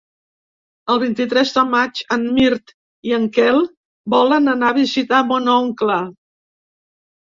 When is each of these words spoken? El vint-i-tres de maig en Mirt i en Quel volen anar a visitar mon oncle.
El 0.93 0.99
vint-i-tres 1.03 1.51
de 1.57 1.65
maig 1.75 2.01
en 2.17 2.25
Mirt 2.39 2.75
i 3.11 3.15
en 3.21 3.31
Quel 3.39 3.63
volen 4.19 4.57
anar 4.59 4.75
a 4.75 4.81
visitar 4.83 5.25
mon 5.33 5.57
oncle. 5.63 6.05